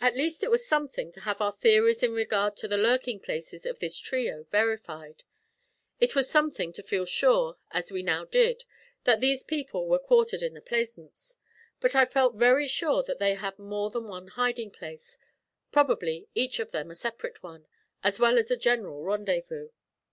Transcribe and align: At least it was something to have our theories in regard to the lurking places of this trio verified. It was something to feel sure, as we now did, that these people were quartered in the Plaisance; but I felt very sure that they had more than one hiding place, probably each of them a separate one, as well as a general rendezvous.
At 0.00 0.16
least 0.16 0.44
it 0.44 0.50
was 0.52 0.64
something 0.64 1.10
to 1.10 1.22
have 1.22 1.40
our 1.40 1.50
theories 1.50 2.04
in 2.04 2.12
regard 2.12 2.54
to 2.58 2.68
the 2.68 2.78
lurking 2.78 3.18
places 3.18 3.66
of 3.66 3.80
this 3.80 3.98
trio 3.98 4.44
verified. 4.44 5.24
It 5.98 6.14
was 6.14 6.30
something 6.30 6.72
to 6.72 6.84
feel 6.84 7.04
sure, 7.04 7.58
as 7.72 7.90
we 7.90 8.04
now 8.04 8.26
did, 8.26 8.64
that 9.02 9.20
these 9.20 9.42
people 9.42 9.88
were 9.88 9.98
quartered 9.98 10.40
in 10.42 10.54
the 10.54 10.60
Plaisance; 10.62 11.40
but 11.80 11.96
I 11.96 12.04
felt 12.06 12.36
very 12.36 12.68
sure 12.68 13.02
that 13.02 13.18
they 13.18 13.34
had 13.34 13.58
more 13.58 13.90
than 13.90 14.04
one 14.06 14.28
hiding 14.28 14.70
place, 14.70 15.18
probably 15.72 16.28
each 16.32 16.60
of 16.60 16.70
them 16.70 16.92
a 16.92 16.94
separate 16.94 17.42
one, 17.42 17.66
as 18.04 18.20
well 18.20 18.38
as 18.38 18.52
a 18.52 18.56
general 18.56 19.02
rendezvous. 19.02 19.70